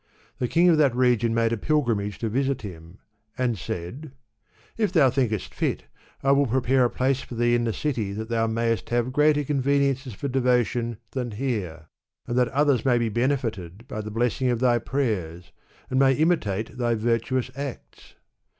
The 0.39 0.47
king 0.47 0.67
of 0.67 0.79
that 0.79 0.95
region 0.95 1.31
made 1.31 1.53
a 1.53 1.57
pil 1.57 1.83
grimage 1.83 2.17
to 2.21 2.27
visit 2.29 2.63
him, 2.63 2.97
and 3.37 3.55
said," 3.55 4.13
If 4.75 4.91
thou 4.91 5.11
thinkest 5.11 5.53
fit, 5.53 5.83
I 6.23 6.31
will 6.31 6.47
prepare 6.47 6.85
a 6.85 6.89
place 6.89 7.21
for 7.21 7.35
thee 7.35 7.53
in 7.53 7.65
the 7.65 7.71
city 7.71 8.11
that 8.13 8.27
thou 8.27 8.47
mayest 8.47 8.89
have 8.89 9.11
greater 9.13 9.43
conveniences 9.43 10.15
for 10.15 10.27
devotion 10.27 10.97
than 11.11 11.29
here, 11.33 11.85
and 12.25 12.35
that 12.35 12.47
others 12.47 12.83
may 12.83 12.97
be 12.97 13.09
benefited 13.09 13.87
by 13.87 14.01
the 14.01 14.09
blessing 14.09 14.49
of 14.49 14.59
thy 14.59 14.79
prayers, 14.79 15.51
and 15.91 15.99
may 15.99 16.13
imitate 16.15 16.79
thy 16.79 16.95
virtuous 16.95 17.51
acts." 17.55 18.15